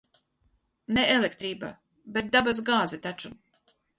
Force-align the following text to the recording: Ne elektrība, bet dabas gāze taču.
Ne 0.97 1.03
elektrība, 1.17 1.69
bet 2.17 2.33
dabas 2.37 2.63
gāze 2.71 3.01
taču. 3.07 3.33